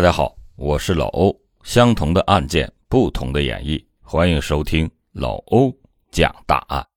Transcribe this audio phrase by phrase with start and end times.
[0.00, 1.38] 大家好，我是老欧。
[1.62, 5.70] 相同的案件，不同的演绎，欢迎收听老欧
[6.10, 6.88] 讲大案。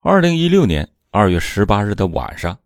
[0.00, 2.60] 二零一六年二月十八日的晚上，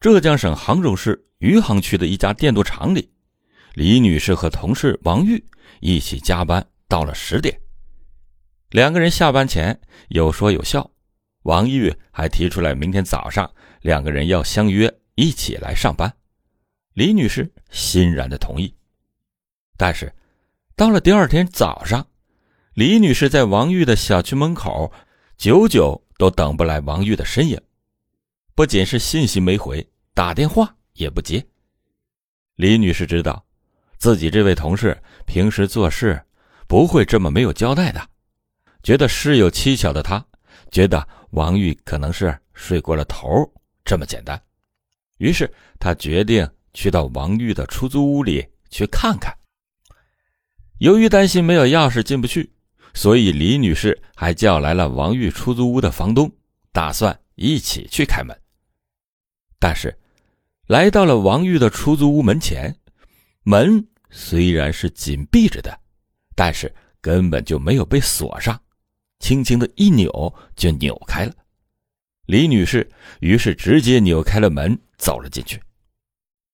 [0.00, 3.12] 浙江省杭州市余杭区的一家电镀厂里，
[3.74, 5.44] 李女士和同事王玉
[5.80, 7.60] 一起加班到了十点。
[8.70, 10.90] 两个人下班前有说有笑，
[11.42, 13.52] 王玉还提出来明天早上
[13.82, 16.10] 两个人要相约一起来上班。
[16.94, 18.74] 李女士欣然的同意，
[19.76, 20.10] 但是
[20.74, 22.04] 到了第二天早上，
[22.72, 24.90] 李女士在王玉的小区门口，
[25.36, 27.60] 久久都等不来王玉的身影，
[28.54, 31.46] 不仅是信息没回，打电话也不接。
[32.54, 33.44] 李女士知道，
[33.98, 34.96] 自己这位同事
[35.26, 36.18] 平时做事
[36.66, 38.08] 不会这么没有交代的，
[38.82, 40.24] 觉得事有蹊跷的她，
[40.70, 43.28] 觉得王玉可能是睡过了头，
[43.84, 44.42] 这么简单，
[45.18, 46.48] 于是她决定。
[46.76, 49.34] 去到王玉的出租屋里去看看。
[50.76, 52.52] 由于担心没有钥匙进不去，
[52.92, 56.30] 所以李女士还叫来了王玉出租屋的房东，
[56.72, 58.38] 打算一起去开门。
[59.58, 59.98] 但是，
[60.66, 62.76] 来到了王玉的出租屋门前，
[63.42, 65.80] 门虽然是紧闭着的，
[66.34, 68.60] 但是根本就没有被锁上，
[69.18, 71.32] 轻轻的一扭就扭开了。
[72.26, 72.86] 李女士
[73.20, 75.58] 于是直接扭开了门，走了进去。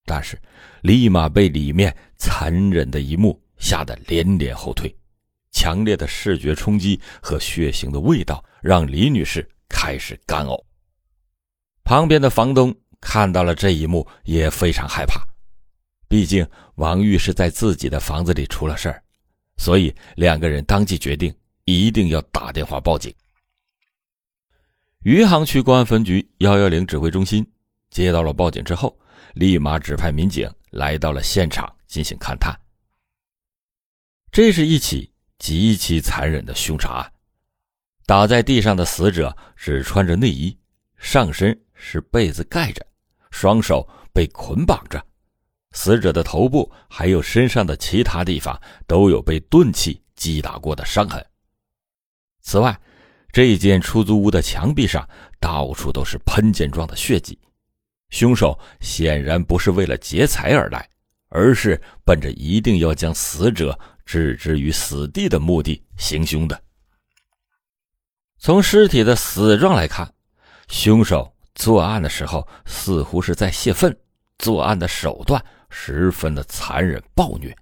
[0.05, 0.37] 但是，
[0.83, 4.95] 立马被里面残忍的一幕吓得连连后退。
[5.53, 10.61] 强烈的视觉冲击和血腥的味道让李女士开始干呕。
[11.85, 15.23] 旁边的房东看到了这一幕，也非常害怕。
[16.09, 19.03] 毕竟王玉是在自己的房子里出了事儿，
[19.57, 21.33] 所以两个人当即决定
[21.65, 23.15] 一定要打电话报警。
[25.05, 27.47] 余杭区公安分局幺幺零指挥中心
[27.91, 28.99] 接到了报警之后。
[29.35, 32.59] 立马指派民警来到了现场进行勘探。
[34.31, 37.13] 这是一起极其残忍的凶杀案。
[38.07, 40.57] 倒在地上的死者只穿着内衣，
[40.97, 42.85] 上身是被子盖着，
[43.31, 45.05] 双手被捆绑着。
[45.73, 51.25] 死者的头部还有身上的其他地方都有被钝器击打过的伤痕。
[52.43, 52.79] 此外，
[53.33, 55.09] 这间出租屋的墙壁上
[55.41, 57.39] 到处都是喷溅状的血迹。
[58.13, 60.87] 凶手显然不是为了劫财而来，
[61.31, 66.63] 而是奔着一定要将死者置之于死地的目的行凶的。
[68.39, 70.13] 从尸体的死状来看，
[70.69, 73.97] 凶手作案的时候似乎是在泄愤，
[74.39, 77.57] 作案的手段十分的残忍暴虐。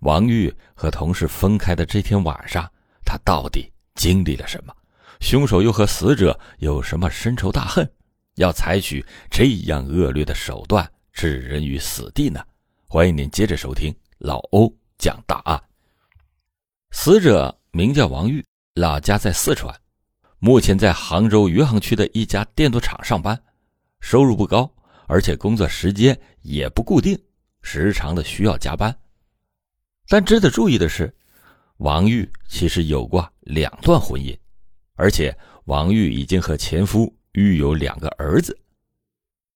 [0.00, 2.70] 王玉和同事分开的这天晚上，
[3.06, 4.76] 他到底经历了什么？
[5.20, 7.90] 凶手又和死者有什么深仇大恨？
[8.36, 12.44] 要采取这样恶劣的手段置人于死地呢？
[12.86, 15.62] 欢迎您接着收听老欧讲大案。
[16.90, 19.72] 死者名叫王玉，老家在四川，
[20.38, 23.40] 目前在杭州余杭区的一家电镀厂上班，
[24.00, 24.72] 收入不高，
[25.06, 27.16] 而且工作时间也不固定，
[27.62, 28.96] 时常的需要加班。
[30.08, 31.14] 但值得注意的是，
[31.76, 34.36] 王玉其实有过两段婚姻，
[34.94, 37.14] 而且王玉已经和前夫。
[37.34, 38.56] 育有两个儿子，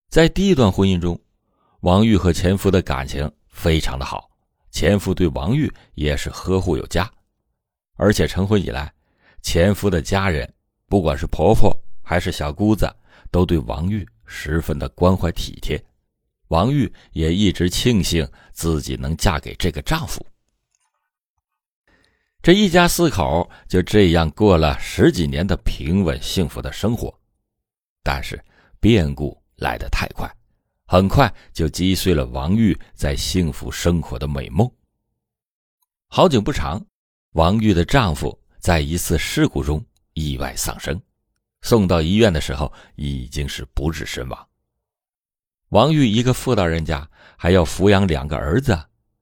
[0.09, 1.19] 在第一段婚姻中，
[1.81, 4.29] 王玉和前夫的感情非常的好，
[4.71, 7.09] 前夫对王玉也是呵护有加，
[7.95, 8.93] 而且成婚以来，
[9.43, 10.53] 前夫的家人，
[10.89, 11.73] 不管是婆婆
[12.03, 12.93] 还是小姑子，
[13.31, 15.81] 都对王玉十分的关怀体贴，
[16.49, 20.25] 王玉也一直庆幸自己能嫁给这个丈夫。
[22.43, 27.18] 这一家四口就这样过了十几年的平稳幸福的生活。
[28.11, 28.43] 但是
[28.81, 30.27] 变故来得太快，
[30.87, 34.67] 很快就击碎了王玉在幸福生活的美梦。
[36.09, 36.83] 好景不长，
[37.33, 40.99] 王玉的丈夫在一次事故中意外丧生，
[41.61, 44.49] 送到医院的时候已经是不治身亡。
[45.69, 48.75] 王玉一个妇道人家，还要抚养两个儿子，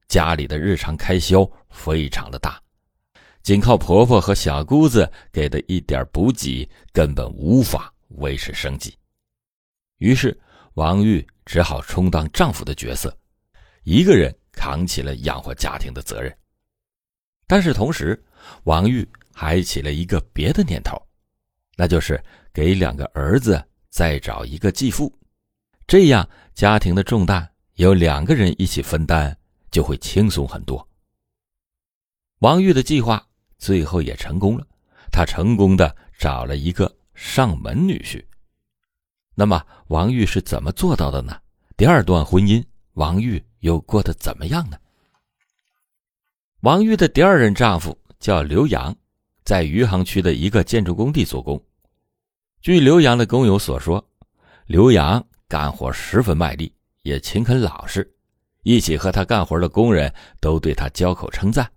[0.07, 2.57] 家里的日常开销非常的大，
[3.43, 7.93] 仅靠婆婆和小姑子给的一点补给，根本无法。
[8.09, 8.97] 维持生计，
[9.97, 10.39] 于是
[10.75, 13.15] 王玉只好充当丈夫的角色，
[13.83, 16.35] 一个人扛起了养活家庭的责任。
[17.45, 18.21] 但是同时，
[18.63, 21.01] 王玉还起了一个别的念头，
[21.75, 22.21] 那就是
[22.53, 25.13] 给两个儿子再找一个继父，
[25.85, 29.37] 这样家庭的重担由两个人一起分担，
[29.71, 30.85] 就会轻松很多。
[32.39, 33.25] 王玉的计划
[33.57, 34.67] 最后也成功了，
[35.11, 36.96] 他成功的找了一个。
[37.17, 38.23] 上门女婿，
[39.33, 41.35] 那么王玉是怎么做到的呢？
[41.75, 44.77] 第二段婚姻王玉又过得怎么样呢？
[46.59, 48.95] 王玉的第二任丈夫叫刘洋，
[49.43, 51.59] 在余杭区的一个建筑工地做工。
[52.61, 54.07] 据刘洋的工友所说，
[54.67, 56.71] 刘洋干活十分卖力，
[57.01, 58.07] 也勤恳老实，
[58.61, 61.67] 一起和他干活的工人都对他交口称赞。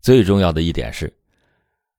[0.00, 1.12] 最重要的一点是，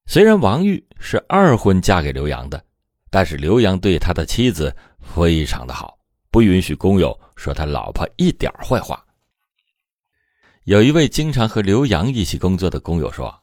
[0.07, 2.63] 虽然王玉是二婚嫁给刘洋的，
[3.10, 5.98] 但是刘洋对他的妻子非常的好，
[6.30, 9.04] 不允许工友说他老婆一点坏话。
[10.66, 13.36] 有一位经常和刘洋一起工作的工友说，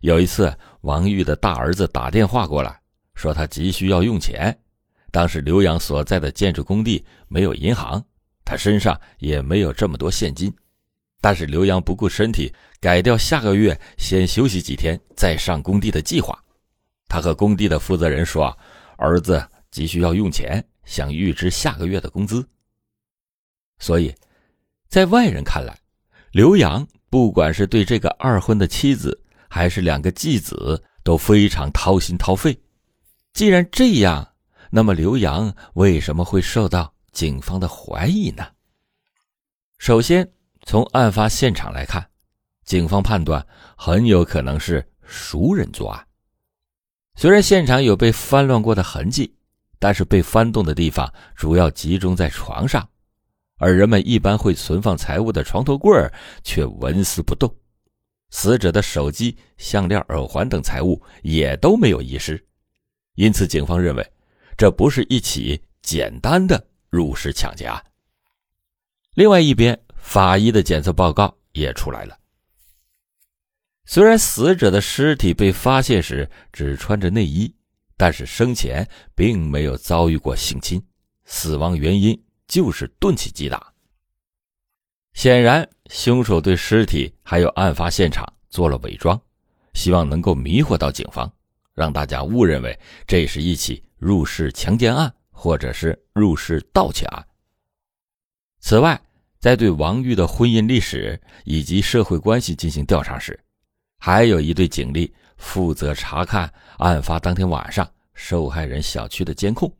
[0.00, 2.80] 有一次王玉的大儿子打电话过来，
[3.14, 4.56] 说他急需要用钱。
[5.10, 8.02] 当时刘洋所在的建筑工地没有银行，
[8.44, 10.52] 他身上也没有这么多现金。
[11.20, 16.38] 但是刘洋不顾身体，改掉下个月先休息几天再上工地的计划。
[17.08, 18.56] 他和工地的负责人说，
[18.96, 22.46] 儿子急需要用钱，想预支下个月的工资。
[23.78, 24.14] 所以，
[24.88, 25.78] 在外人看来。
[26.30, 29.18] 刘洋不管是对这个二婚的妻子，
[29.48, 32.56] 还是两个继子，都非常掏心掏肺。
[33.32, 34.34] 既然这样，
[34.70, 38.46] 那么刘洋为什么会受到警方的怀疑呢？
[39.78, 40.30] 首先，
[40.68, 42.06] 从案发现场来看，
[42.66, 43.44] 警方判断
[43.74, 46.06] 很有可能是熟人作案。
[47.16, 49.34] 虽然现场有被翻乱过的痕迹，
[49.78, 52.86] 但是被翻动的地方主要集中在床上。
[53.56, 55.90] 而人们一般会存放财物的床头柜
[56.44, 57.50] 却纹丝不动，
[58.28, 62.46] 死者的手机、项链、耳环等财物也都没有遗失，
[63.14, 64.06] 因此警方认为
[64.58, 67.82] 这不是一起简单的入室抢劫案。
[69.14, 72.18] 另外一边，法医的检测报告也出来了。
[73.84, 77.54] 虽然死者的尸体被发现时只穿着内衣，
[77.94, 80.82] 但是生前并没有遭遇过性侵，
[81.24, 82.18] 死亡原因。
[82.48, 83.74] 就是钝器击打。
[85.12, 89.20] 显然，凶手对尸体还有案发现场做了伪装，
[89.74, 91.30] 希望能够迷惑到警方，
[91.74, 97.22] 让大家误认为这是一起入室强奸案或者是入室盗窃案。
[98.60, 98.98] 此外，
[99.38, 103.38] 在对王玉的婚姻历史以及社会关系进行调查时，
[103.98, 109.72] 还有一队警力负责查看案发当天晚上受害人小区的监控，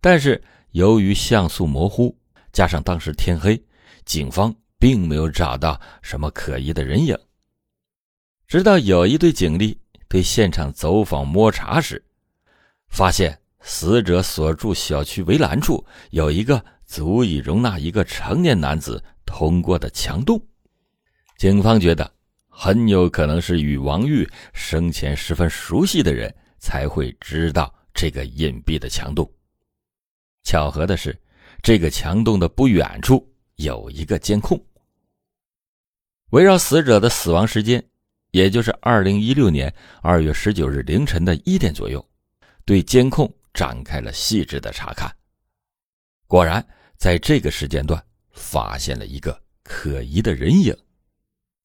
[0.00, 0.42] 但是。
[0.72, 2.14] 由于像素模糊，
[2.52, 3.58] 加上当时天黑，
[4.04, 7.18] 警方并没有找到什么可疑的人影。
[8.46, 12.04] 直到有一队警力对现场走访摸查时，
[12.90, 20.42] 发现死者所住小区围栏处有一个足以容纳一个成年男子通过的墙洞。
[21.36, 22.10] 警方觉得
[22.48, 29.30] 很有可能是与王玉生前十分熟悉的人才会知道这个隐蔽的墙洞。
[30.42, 31.16] 巧合的是，
[31.62, 33.24] 这个墙洞的不远处
[33.56, 34.58] 有一个监控。
[36.30, 37.84] 围绕死者的死亡时间，
[38.30, 42.04] 也就是二零一六年二月十九日凌晨的一点左右，
[42.64, 45.14] 对监控展开了细致的查看。
[46.26, 46.66] 果然，
[46.98, 50.76] 在这个时间段发现了一个可疑的人影。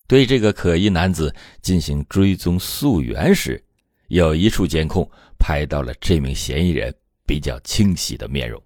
[0.08, 3.62] 对这个可疑男子进行追踪溯源时，
[4.10, 5.10] 有一处监控
[5.40, 6.94] 拍到了这名嫌疑人
[7.26, 8.62] 比较清晰的面容。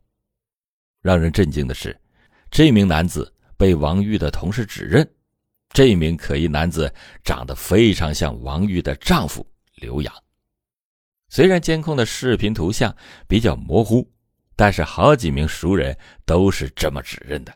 [1.01, 1.97] 让人震惊的是，
[2.51, 5.09] 这名男子被王玉的同事指认，
[5.69, 6.93] 这名可疑男子
[7.23, 9.45] 长得非常像王玉的丈夫
[9.75, 10.13] 刘洋。
[11.29, 12.93] 虽然监控的视频图像
[13.27, 14.09] 比较模糊，
[14.57, 17.55] 但是好几名熟人都是这么指认的。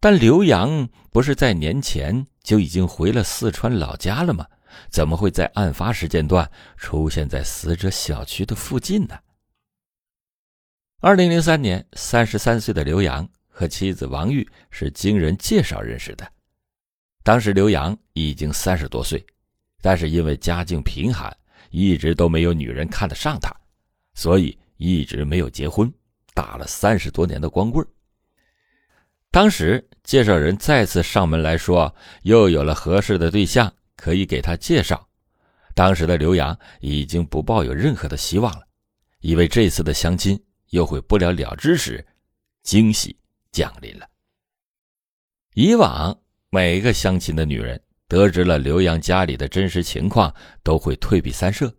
[0.00, 4.46] 但刘洋不是在年前就已经回了四川老家了吗？
[4.90, 9.18] 怎么会在案发时间段出现在死者小区的附近呢？
[11.00, 16.30] 二零零三年，三十三岁的刘洋和妻子王玉是经人介绍认识的。
[17.22, 19.24] 当时刘洋已经三十多岁，
[19.82, 21.36] 但是因为家境贫寒，
[21.70, 23.54] 一直都没有女人看得上他，
[24.14, 25.92] 所以一直没有结婚，
[26.34, 27.86] 打了三十多年的光棍。
[29.30, 35.06] 当时介绍人再次上门来说，又有了合适的对象可以给他介绍。
[35.74, 38.62] 当时的刘洋已经不抱有任何的希望了，
[39.20, 40.42] 以为这次的相亲。
[40.70, 42.06] 又会不了了之时，
[42.62, 43.18] 惊喜
[43.50, 44.06] 降临了。
[45.54, 46.14] 以往
[46.50, 50.30] 每个相亲的女人得知了刘洋家里的真实情况，
[50.62, 51.74] 都会退避三舍，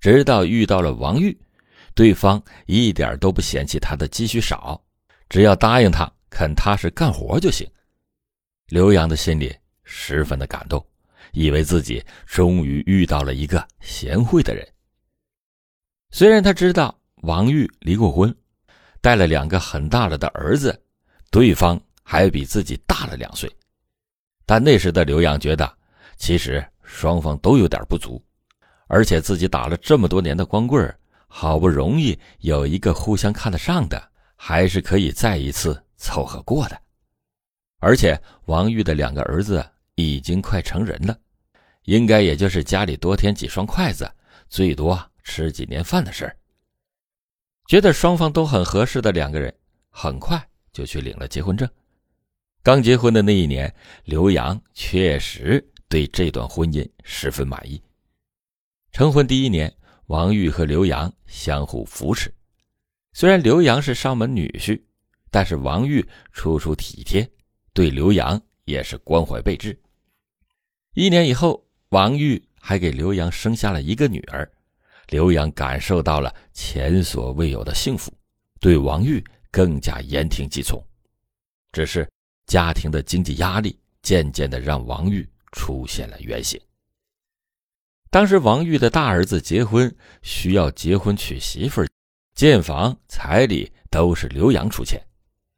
[0.00, 1.40] 直到遇到了王玉，
[1.96, 4.80] 对方一点都不嫌弃他的积蓄少，
[5.28, 7.68] 只要答应他肯踏实干活就行。
[8.68, 10.86] 刘洋的心里十分的感动，
[11.32, 14.64] 以为自己终于遇到了一个贤惠的人。
[16.12, 16.96] 虽然他知道。
[17.22, 18.32] 王玉离过婚，
[19.00, 20.80] 带了两个很大了的儿子，
[21.30, 23.50] 对方还比自己大了两岁。
[24.44, 25.76] 但那时的刘洋觉得，
[26.18, 28.22] 其实双方都有点不足，
[28.86, 30.94] 而且自己打了这么多年的光棍
[31.38, 36.80] 好不容易有一个互相看得上的，还是可以再一次凑合过的。
[37.78, 39.62] 而且王玉的两个儿子
[39.96, 41.14] 已经快成人了，
[41.82, 44.10] 应该也就是家里多添几双筷子，
[44.48, 46.34] 最多吃几年饭的事儿。
[47.66, 49.54] 觉得双方都很合适的两个人，
[49.90, 51.68] 很快就去领了结婚证。
[52.62, 53.70] 刚结婚的那一年，
[54.04, 57.78] 刘洋确实对这段婚姻十分满意。
[58.90, 59.70] 成婚第一年，
[60.06, 62.32] 王玉和刘洋相互扶持。
[63.12, 64.80] 虽然刘洋是上门女婿，
[65.30, 67.28] 但是王玉处处体贴。
[67.72, 69.78] 对刘洋也是关怀备至。
[70.94, 74.50] 一年以后，王玉还给刘洋生下了一个女儿，
[75.08, 78.10] 刘洋感受到了前所未有的幸福，
[78.60, 80.82] 对王玉更加言听计从。
[81.70, 82.08] 只是
[82.46, 86.58] 家庭的经济压力渐渐的让王玉出现了原形。
[88.16, 91.84] 当时王玉的大儿子结婚需要结婚娶媳妇
[92.34, 94.98] 建房彩礼都是刘洋出钱，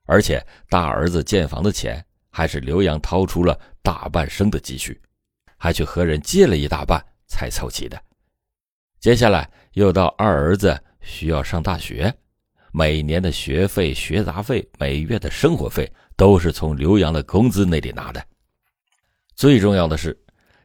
[0.06, 2.04] 而且大儿子建房的钱。
[2.30, 5.00] 还是刘洋掏出了大半生的积蓄，
[5.56, 7.96] 还去和人借了一大半才凑齐的。
[8.98, 12.12] 接下来又到二儿子需要上大学，
[12.72, 18.20] 每年的学费、学杂费、每月的生活费都是从刘洋的工资那里拿的。
[19.36, 20.20] 最重要的是，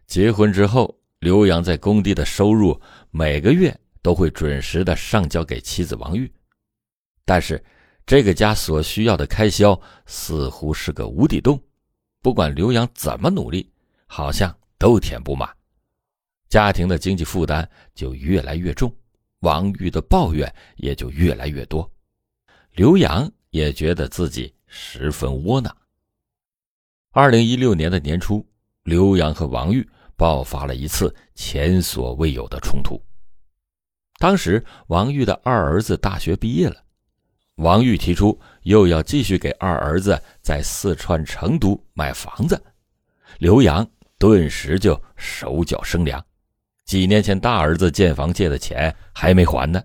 [0.07, 6.31] 结婚之后，刘洋在工地的收入每个月都会准时的上交给妻子王玉，
[7.25, 7.63] 但是。
[8.05, 11.57] 这个家所需要的开销似乎是个无底洞，
[12.21, 13.71] 不管刘洋怎么努力，
[14.07, 15.49] 好像都填不满，
[16.49, 18.93] 家庭的经济负担就越来越重，
[19.39, 21.89] 王玉的抱怨也就越来越多，
[22.73, 25.73] 刘洋也觉得自己十分窝囊。
[27.11, 28.45] 二零一六年的年初，
[28.83, 33.01] 刘洋和王玉爆发了一次前所未有的冲突。
[34.19, 36.77] 当时，王玉的二儿子大学毕业了。
[37.55, 42.59] 王玉提出又要继续给二儿子在四川成都买房子，
[43.37, 46.23] 刘洋顿时就手脚生凉。
[46.85, 49.83] 几年前大儿子建房借的钱还没还呢，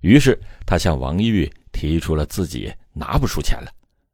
[0.00, 3.70] 于是他向王玉提出了自己拿不出钱了。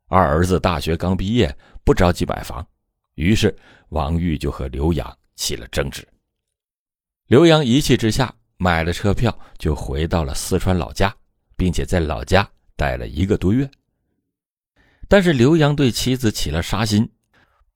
[0.08, 2.66] 二儿子大学刚毕业，不着急买房，
[3.14, 3.56] 于是
[3.88, 6.06] 王玉就和刘洋起了争执。
[7.26, 11.14] 刘洋一气之下买了车票，就回到了四川老家。
[11.56, 13.70] 并且在老家待了一个多月，
[15.08, 17.08] 但是刘洋对妻子起了杀心，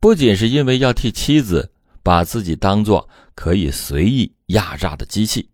[0.01, 5.49] 不仅是因为要替妻子把自己当做可以随意压榨的机器，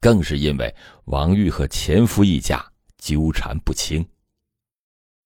[0.00, 0.74] 更是因为
[1.04, 2.64] 王玉和前夫一家
[2.96, 4.02] 纠缠不清。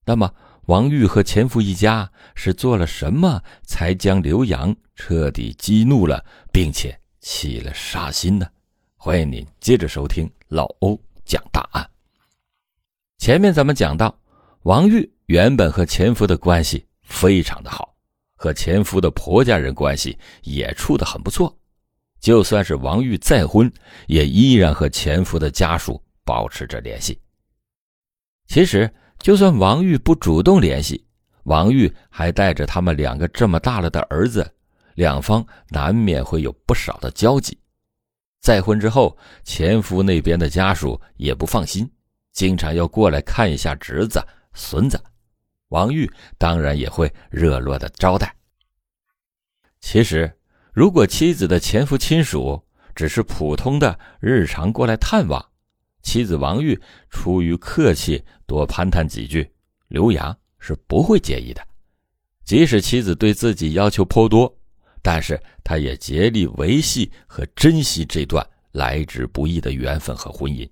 [0.04, 0.34] 那么，
[0.70, 8.46] 王玉和前夫一家是做了什么，才将刘洋彻底激怒了，并且起了杀心呢？
[8.96, 11.90] 欢迎您接着收听老欧讲大案。
[13.18, 14.16] 前面咱们讲到，
[14.62, 17.92] 王玉原本和前夫的关系非常的好，
[18.36, 21.52] 和前夫的婆家人关系也处得很不错。
[22.20, 23.68] 就算是王玉再婚，
[24.06, 27.20] 也依然和前夫的家属保持着联系。
[28.46, 28.88] 其实，
[29.20, 31.04] 就算王玉不主动联系，
[31.44, 34.50] 王玉还带着他们两个这么大了的儿子，
[34.94, 37.56] 两方难免会有不少的交集。
[38.40, 41.88] 再婚之后，前夫那边的家属也不放心。
[42.32, 44.24] 经常要过来看一下侄子、
[44.54, 44.98] 孙子，
[45.68, 48.34] 王玉当然也会热络的招待。
[49.80, 50.32] 其实，
[50.72, 52.62] 如果妻子的前夫亲属
[52.94, 55.44] 只是普通的日常过来探望，
[56.02, 59.50] 妻子王玉出于客气多攀谈几句，
[59.88, 61.66] 刘洋是不会介意的。
[62.44, 64.52] 即使妻子对自己要求颇多，
[65.02, 70.68] 但是他也竭力维系和珍惜这段来之不易的缘分和婚姻。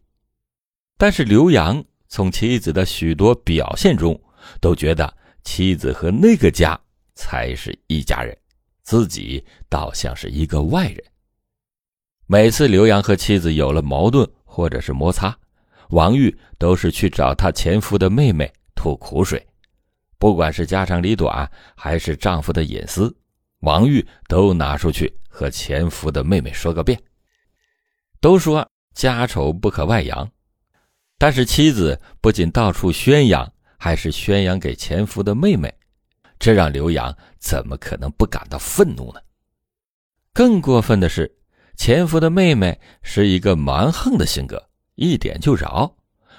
[0.96, 4.20] 但是刘洋从妻子的许多表现中，
[4.60, 6.78] 都觉得妻子和那个家
[7.14, 8.36] 才是一家人，
[8.82, 11.04] 自己倒像是一个外人。
[12.30, 15.34] 每次刘洋和妻子有了矛盾或者是摩擦，
[15.88, 19.42] 王玉都是去找他前夫的妹妹吐苦水，
[20.18, 23.16] 不管是家长里短还是丈夫的隐私，
[23.60, 27.00] 王玉都拿出去和前夫的妹妹说个遍。
[28.20, 30.30] 都说家丑不可外扬。
[31.16, 35.72] 但是妻子不仅到处宣扬，还是宣扬给前夫的妹妹，
[36.38, 39.20] 这让刘洋怎么可能不感到愤怒呢？
[40.34, 41.34] 更过分的是，
[41.78, 44.60] 前夫的妹妹是一个蛮横的性格，
[44.96, 45.94] 一点就着，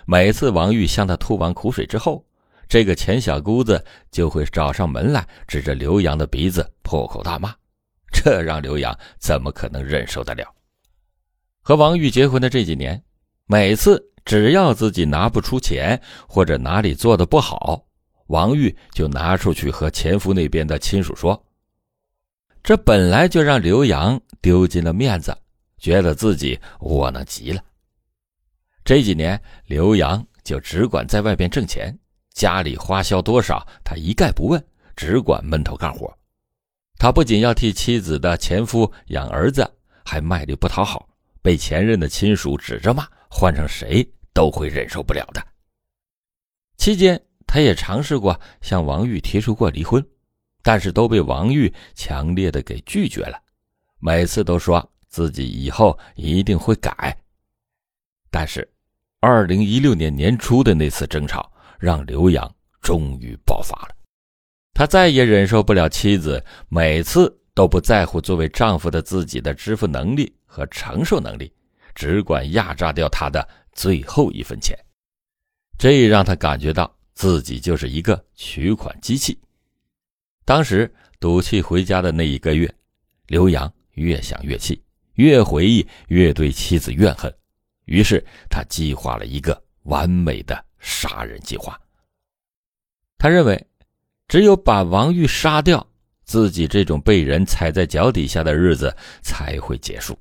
[0.06, 2.24] 每次王玉向他吐完苦水之后，
[2.68, 7.56] 这个钱小姑子就会找上门来，指着刘洋的鼻子破口大骂，
[8.12, 10.46] 这让刘洋怎么可能忍受得了？
[11.62, 13.02] 和王玉结婚的这几年，
[13.46, 17.82] 每次只要自己拿不出钱，或者哪里做的不好，
[18.28, 21.42] 王玉就拿出去和前夫那边的亲属说。
[22.64, 25.36] 这本来就让刘洋丢尽了面子，
[25.78, 27.64] 觉得自己窝囊极了。
[28.84, 31.98] 这几年，刘洋就只管在外边挣钱，
[32.34, 34.64] 家里花销多少他一概不问，
[34.96, 36.16] 只管闷头干活。
[36.98, 39.70] 他不仅要替妻子的前夫养儿子，
[40.04, 41.08] 还卖力不讨好，
[41.42, 45.42] 被前任的亲属指着骂，换成谁都会忍受不了的。
[46.78, 50.06] 期间，他也尝试过向王玉提出过离婚。
[50.62, 53.42] 但是都被王玉强烈的给拒绝了，
[54.00, 57.18] 每次都说自己以后一定会改。
[58.30, 58.70] 但是，
[59.20, 63.96] 二零一六年年初的那次争吵，让刘洋终于爆发了。
[64.74, 71.52] 他再也忍受不了妻子每次都不在乎作为丈夫的自己的支付能力和承受能力，
[71.94, 74.78] 只管压榨掉他的最后一分钱。
[75.78, 79.38] 这让他感觉到自己就是一个取款机器。
[80.50, 82.74] 当时赌气回家的那一个月，
[83.28, 84.82] 刘洋越想越气，
[85.14, 87.32] 越回忆越对妻子怨恨，
[87.86, 91.80] 于是他计划了一个完美的杀人计划。
[93.20, 93.64] 他认为，
[94.28, 95.86] 只有把王玉杀掉，
[96.24, 98.92] 自己这种被人踩在脚底下的日子
[99.22, 100.18] 才会结束。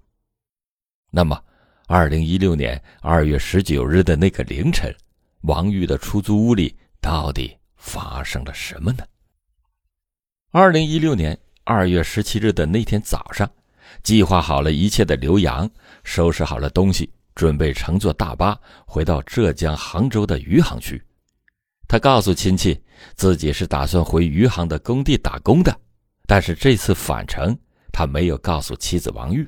[1.11, 1.42] 那么，
[1.87, 4.94] 二零一六年二月十九日的那个凌晨，
[5.44, 9.02] 王玉的出租屋里到底发生了什么呢？
[10.50, 13.50] 二零一六年二月十七日的那天早上，
[14.02, 15.71] 计划好了一切的刘洋
[16.05, 21.02] 收拾好了东西，准备乘坐大巴回到浙江杭州的余杭区。
[21.87, 22.83] 他告诉亲戚，
[23.14, 25.78] 自己是打算回余杭的工地打工的，
[26.26, 27.55] 但是这次返程，
[27.92, 29.46] 他没有告诉妻子王玉，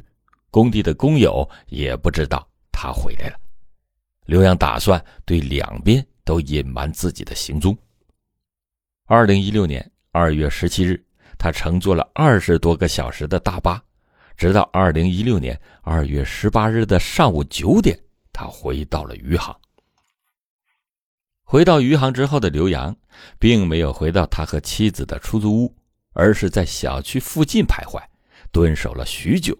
[0.50, 3.40] 工地的工友也不知道他回来了。
[4.26, 7.74] 刘洋打算对两边都隐瞒自己的行踪。
[9.06, 9.90] 二零一六年。
[10.12, 11.00] 二月十七日，
[11.38, 13.80] 他乘坐了二十多个小时的大巴，
[14.36, 17.96] 直到二零一六年二月十八日的上午九点，
[18.32, 19.56] 他回到了余杭。
[21.44, 22.96] 回到余杭之后的刘洋，
[23.38, 25.76] 并没有回到他和妻子的出租屋，
[26.12, 28.02] 而是在小区附近徘徊，
[28.50, 29.56] 蹲守了许久。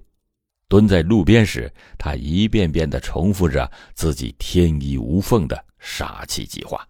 [0.67, 6.85] 蹲在路边时，他一遍遍地重复着自己天衣无缝的杀妻计划。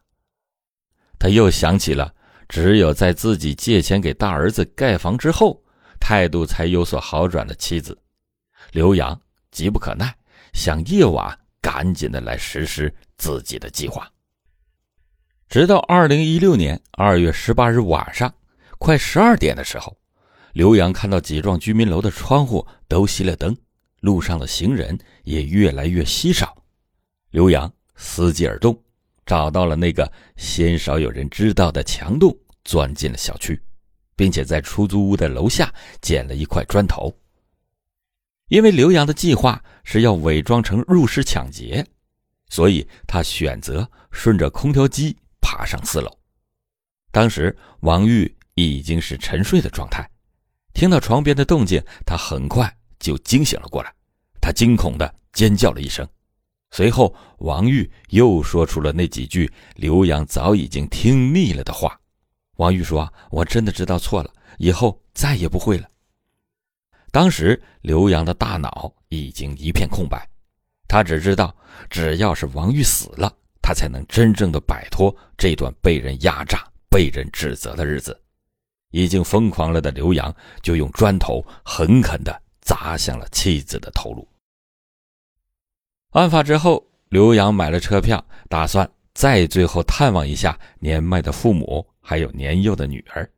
[1.19, 2.15] 他又想起了。
[2.51, 5.63] 只有在自己借钱给大儿子盖房之后，
[6.01, 7.97] 态度才有所好转的妻子，
[8.73, 9.19] 刘洋
[9.53, 10.13] 急不可耐，
[10.53, 14.11] 想夜晚赶紧的来实施自己的计划。
[15.49, 18.35] 直到二零一六年二月十八日晚上，
[18.79, 19.97] 快十二点的时候，
[20.53, 23.57] 刘洋看到几幢居民楼的窗户都熄了灯，
[24.01, 26.61] 路上的行人也越来越稀少。
[27.31, 28.77] 刘洋伺机而动。
[29.31, 33.63] 找到了那个鲜少有人知道的墙洞，钻进了小区，
[34.17, 37.17] 并且在出租屋的楼下捡了一块砖头。
[38.49, 41.87] 因为刘洋的计划是要伪装成入室抢劫，
[42.49, 46.11] 所以他选择顺着空调机爬上四楼。
[47.13, 50.11] 当时王玉已经是沉睡的状态，
[50.75, 53.95] 听到床边的动静，他很快就惊醒了过来，
[54.41, 56.05] 他惊恐的尖叫了一声。
[56.73, 61.99] 随后，王玉又说出了那几句刘洋早已经听腻了的话。
[62.57, 65.89] 王玉说：“我真的知道错了，以后再也不会了。”
[67.11, 70.29] 当时，刘洋的大脑已经一片空白，
[70.87, 71.53] 他只知道，
[71.89, 78.17] 只要是王玉死了，他才能真正的摆脱这段被人压榨、被人指责的日子。
[78.93, 84.27] 已经疯狂了的刘洋，就用砖头狠狠地砸向了妻子的头颅。
[86.11, 93.31] 案发之后，刘洋买了车票，打算再最后探望一下年迈的父母，还有年幼的女儿。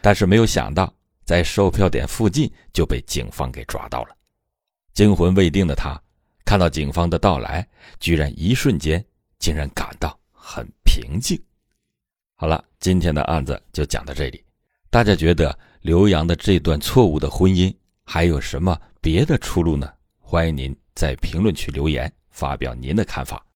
[0.00, 0.92] 但是没有想到，
[1.24, 4.16] 在售票点附近就被警方给抓到了。
[4.94, 6.00] 惊魂未定的他，
[6.44, 7.66] 看到警方的到来，
[7.98, 9.04] 居然一瞬间
[9.40, 11.36] 竟然感到很平静。
[12.36, 14.44] 好了，今天的案子就讲到这里。
[14.90, 19.92] 大家觉得刘洋的这段错误的婚姻还有什么别的出路呢？
[20.20, 20.85] 欢迎您。
[20.96, 23.46] 在评论区留言，发表您的看法。